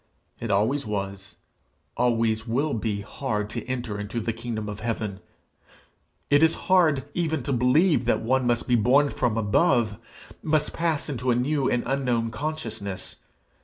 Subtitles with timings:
[0.39, 1.35] It always was,
[1.95, 5.19] always will be, hard to enter into the kingdom of heaven.
[6.31, 9.97] It is hard even to believe that one must be born from above
[10.41, 13.17] must pass into a new and unknown consciousness.